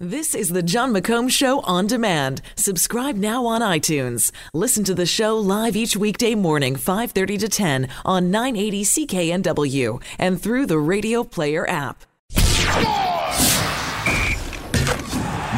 This 0.00 0.34
is 0.34 0.48
the 0.48 0.60
Jon 0.60 0.92
McComb 0.92 1.30
Show 1.30 1.60
on 1.60 1.86
demand. 1.86 2.42
Subscribe 2.56 3.14
now 3.14 3.46
on 3.46 3.60
iTunes. 3.60 4.32
Listen 4.52 4.82
to 4.82 4.92
the 4.92 5.06
show 5.06 5.38
live 5.38 5.76
each 5.76 5.96
weekday 5.96 6.34
morning, 6.34 6.74
5:30 6.74 7.38
to 7.38 7.48
10 7.48 7.88
on 8.04 8.28
980 8.28 8.82
CKNW 8.82 10.02
and 10.18 10.42
through 10.42 10.66
the 10.66 10.80
Radio 10.80 11.22
Player 11.22 11.64
app. 11.70 12.04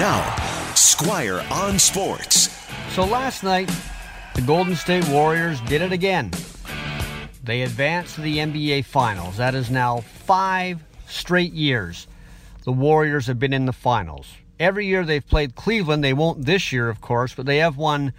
Now, 0.00 0.72
Squire 0.74 1.46
on 1.52 1.78
Sports. 1.78 2.50
So 2.90 3.04
last 3.04 3.44
night, 3.44 3.70
the 4.34 4.42
Golden 4.42 4.74
State 4.74 5.06
Warriors 5.10 5.60
did 5.60 5.80
it 5.80 5.92
again. 5.92 6.32
They 7.44 7.62
advanced 7.62 8.16
to 8.16 8.22
the 8.22 8.40
NBA 8.40 8.82
Finals. 8.82 9.36
That 9.36 9.54
is 9.54 9.70
now 9.70 10.00
five 10.00 10.82
straight 11.06 11.52
years 11.52 12.08
the 12.64 12.72
Warriors 12.72 13.26
have 13.26 13.38
been 13.38 13.52
in 13.52 13.66
the 13.66 13.72
finals. 13.72 14.26
Every 14.58 14.86
year 14.86 15.04
they've 15.04 15.26
played 15.26 15.54
Cleveland. 15.54 16.02
They 16.02 16.12
won't 16.12 16.46
this 16.46 16.72
year, 16.72 16.88
of 16.88 17.00
course, 17.00 17.34
but 17.34 17.46
they 17.46 17.58
have 17.58 17.76
won 17.76 18.12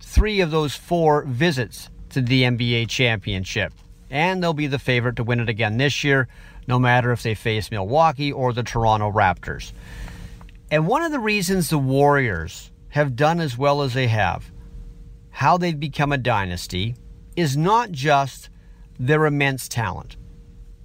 three 0.00 0.40
of 0.40 0.50
those 0.50 0.74
four 0.74 1.24
visits 1.24 1.88
to 2.10 2.20
the 2.20 2.42
NBA 2.42 2.88
championship. 2.88 3.72
And 4.10 4.42
they'll 4.42 4.52
be 4.52 4.66
the 4.66 4.78
favorite 4.78 5.16
to 5.16 5.24
win 5.24 5.40
it 5.40 5.48
again 5.48 5.76
this 5.76 6.04
year, 6.04 6.28
no 6.66 6.78
matter 6.78 7.12
if 7.12 7.22
they 7.22 7.34
face 7.34 7.70
Milwaukee 7.70 8.32
or 8.32 8.52
the 8.52 8.62
Toronto 8.62 9.10
Raptors. 9.10 9.72
And 10.70 10.86
one 10.86 11.02
of 11.02 11.12
the 11.12 11.18
reasons 11.18 11.70
the 11.70 11.78
Warriors 11.78 12.72
have 12.90 13.16
done 13.16 13.40
as 13.40 13.56
well 13.56 13.82
as 13.82 13.94
they 13.94 14.08
have, 14.08 14.50
how 15.30 15.56
they've 15.56 15.78
become 15.78 16.12
a 16.12 16.18
dynasty, 16.18 16.96
is 17.36 17.56
not 17.56 17.92
just 17.92 18.50
their 18.98 19.24
immense 19.26 19.68
talent. 19.68 20.16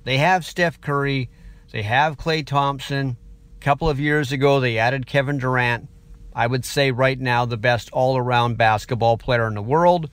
They 0.04 0.18
have 0.18 0.46
Steph 0.46 0.80
Curry, 0.80 1.30
they 1.72 1.84
have 1.84 2.18
Klay 2.18 2.46
Thompson. 2.46 3.18
A 3.60 3.64
couple 3.64 3.90
of 3.90 4.00
years 4.00 4.32
ago, 4.32 4.60
they 4.60 4.78
added 4.78 5.06
Kevin 5.06 5.38
Durant. 5.38 5.90
I 6.34 6.48
would 6.48 6.64
say 6.64 6.92
right 6.92 7.20
now 7.20 7.46
the 7.46 7.58
best 7.58 7.90
all 7.92 8.16
around 8.18 8.58
basketball 8.58 9.18
player 9.18 9.48
in 9.48 9.56
the 9.56 9.62
world. 9.62 10.10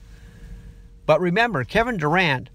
But 1.07 1.21
remember, 1.21 1.65
Kevin 1.65 1.97
Durant 1.97 2.51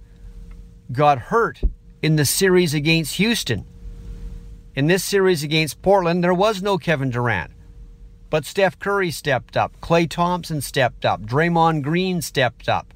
got 0.91 1.19
hurt 1.19 1.61
in 2.01 2.15
the 2.15 2.25
series 2.25 2.73
against 2.73 3.15
Houston. 3.15 3.65
In 4.75 4.87
this 4.87 5.03
series 5.03 5.43
against 5.43 5.81
Portland, 5.81 6.23
there 6.23 6.33
was 6.33 6.61
no 6.61 6.77
Kevin 6.77 7.09
Durant. 7.09 7.51
But 8.29 8.45
Steph 8.45 8.79
Curry 8.79 9.11
stepped 9.11 9.55
up. 9.55 9.79
Klay 9.81 10.09
Thompson 10.09 10.61
stepped 10.61 11.05
up. 11.05 11.21
Draymond 11.21 11.83
Green 11.83 12.21
stepped 12.21 12.67
up. 12.67 12.93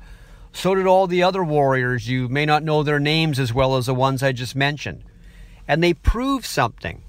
So 0.52 0.76
did 0.76 0.86
all 0.86 1.08
the 1.08 1.24
other 1.24 1.44
Warriors. 1.44 2.10
You 2.10 2.28
may 2.28 2.46
not 2.46 2.64
know 2.64 2.84
their 2.84 3.00
names 3.00 3.40
as 3.40 3.54
well 3.54 3.78
as 3.78 3.86
the 3.86 3.96
ones 3.96 4.22
I 4.22 4.32
just 4.32 4.56
mentioned 4.56 5.04
and 5.68 5.84
they 5.84 5.94
proved 5.94 6.46
something 6.46 7.04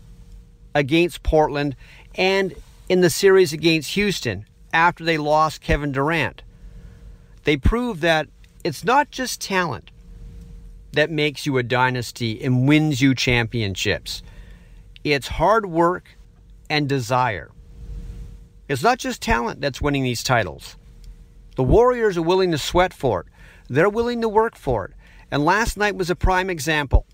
against 0.75 1.23
Portland 1.23 1.77
and 2.15 2.55
in 2.89 3.01
the 3.01 3.11
series 3.11 3.53
against 3.53 3.95
Houston 3.95 4.47
after 4.73 5.05
they 5.05 5.19
lost 5.19 5.61
Kevin 5.61 5.93
Durant. 5.93 6.43
They 7.45 7.57
proved 7.57 8.01
that 8.01 8.29
it's 8.63 8.85
not 8.85 9.11
just 9.11 9.41
talent 9.41 9.91
that 10.93 11.11
makes 11.11 11.47
you 11.47 11.59
a 11.59 11.63
dynasty 11.63 12.43
and 12.43 12.69
wins 12.69 13.01
you 13.01 13.15
championships. 13.15 14.23
It's 15.03 15.29
hard 15.29 15.67
work 15.67 16.17
and 16.71 16.89
desire. 16.89 17.51
It's 18.69 18.83
not 18.83 18.99
just 18.99 19.21
talent 19.21 19.61
that's 19.61 19.83
winning 19.83 20.05
these 20.05 20.23
titles. 20.23 20.77
The 21.57 21.63
Warriors 21.63 22.17
are 22.17 22.23
willing 22.23 22.51
to 22.53 22.59
sweat 22.59 22.95
for 22.95 23.21
it. 23.21 23.27
They're 23.69 23.89
willing 23.89 24.23
to 24.23 24.29
work 24.29 24.57
for 24.57 24.87
it. 24.87 24.93
And 25.31 25.45
last 25.45 25.77
night 25.77 25.97
was 25.97 26.11
a 26.11 26.17
prime 26.17 26.49
example. 26.49 27.07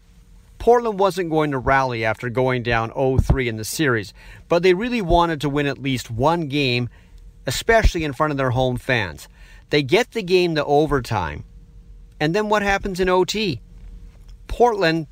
Portland 0.61 0.99
wasn't 0.99 1.31
going 1.31 1.51
to 1.53 1.59
rally 1.59 2.05
after 2.05 2.29
going 2.29 2.63
down 2.63 2.93
0 2.93 3.17
3 3.17 3.49
in 3.49 3.57
the 3.57 3.65
series, 3.65 4.13
but 4.47 4.63
they 4.63 4.75
really 4.75 5.01
wanted 5.01 5.41
to 5.41 5.49
win 5.49 5.67
at 5.67 5.79
least 5.79 6.11
one 6.11 6.49
game, 6.49 6.91
especially 7.47 8.05
in 8.05 8.13
front 8.13 8.31
of 8.31 8.37
their 8.37 8.51
home 8.51 8.77
fans. 8.77 9.27
They 9.71 9.83
get 9.83 10.13
the 10.13 10.23
game 10.23 10.55
to 10.57 10.65
overtime, 10.65 11.45
and 12.21 12.35
then 12.35 12.51
what 12.51 12.63
happens 12.63 13.01
in 13.01 13.09
OT? 13.09 13.63
Portland 14.49 15.07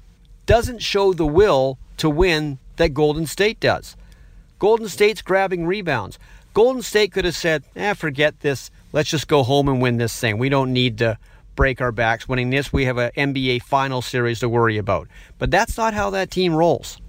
doesn't 0.45 0.83
show 0.83 1.15
the 1.15 1.27
will 1.27 1.79
to 1.97 2.11
win 2.11 2.59
that 2.77 2.93
Golden 2.93 3.25
State 3.25 3.59
does. 3.59 3.97
Golden 4.59 4.89
State's 4.89 5.23
grabbing 5.23 5.67
rebounds. 5.67 6.19
Golden 6.53 6.83
State 6.83 7.13
could 7.13 7.25
have 7.25 7.37
said, 7.37 7.65
eh, 7.75 7.95
forget 7.95 8.41
this. 8.41 8.71
Let's 8.93 9.11
just 9.11 9.29
go 9.29 9.43
home 9.43 9.69
and 9.69 9.81
win 9.81 9.97
this 9.97 10.19
thing. 10.21 10.37
We 10.37 10.51
don't 10.51 10.75
need 10.75 10.99
to 10.99 11.19
break 11.59 11.81
our 11.81 11.91
backs. 11.91 12.29
Winning 12.29 12.51
this, 12.51 12.73
we 12.73 12.85
have 12.85 12.99
an 12.99 13.11
NBA 13.17 13.63
final 13.65 14.01
series 14.01 14.39
to 14.39 14.49
worry 14.49 14.79
about. 14.79 15.09
But 15.39 15.51
that's 15.51 15.77
not 15.77 15.93
how 15.93 16.09
that 16.11 16.31
team 16.31 16.55
rolls. 16.55 17.01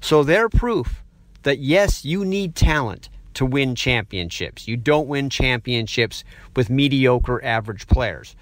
So 0.00 0.22
they're 0.22 0.48
proof 0.48 1.02
that 1.42 1.58
yes, 1.58 2.04
you 2.04 2.24
need 2.24 2.54
talent 2.54 3.08
to 3.34 3.44
win 3.44 3.74
championships. 3.74 4.68
You 4.68 4.76
don't 4.76 5.08
win 5.08 5.30
championships 5.30 6.22
with 6.54 6.70
mediocre 6.70 7.44
average 7.44 7.88
players. 7.88 8.36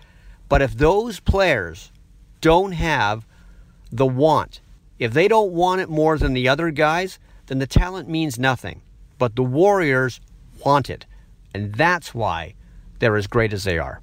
But 0.51 0.61
if 0.61 0.77
those 0.77 1.21
players 1.21 1.91
don't 2.43 2.73
have 2.73 3.27
the 3.91 4.05
want, 4.05 4.61
if 4.99 5.15
they 5.15 5.27
don't 5.27 5.53
want 5.53 5.81
it 5.81 5.89
more 5.89 6.19
than 6.19 6.35
the 6.35 6.49
other 6.49 6.71
guys, 6.71 7.19
then 7.47 7.61
the 7.61 7.67
talent 7.67 8.11
means 8.11 8.39
nothing. 8.39 8.83
But 9.17 9.37
the 9.37 9.43
Warriors 9.43 10.21
want 10.63 10.91
it. 10.91 11.07
And 11.55 11.75
that's 11.75 12.15
why 12.15 12.57
they're 12.99 13.17
as 13.17 13.27
great 13.27 13.55
as 13.55 13.65
they 13.65 13.79
are. 13.79 14.03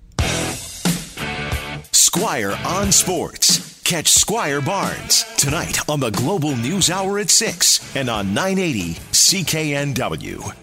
Squire 2.13 2.59
on 2.65 2.91
Sports. 2.91 3.81
Catch 3.85 4.09
Squire 4.09 4.59
Barnes 4.59 5.23
tonight 5.37 5.89
on 5.89 6.01
the 6.01 6.09
Global 6.09 6.57
News 6.57 6.89
Hour 6.89 7.19
at 7.19 7.29
6 7.29 7.95
and 7.95 8.09
on 8.09 8.33
980 8.33 8.95
CKNW. 9.13 10.53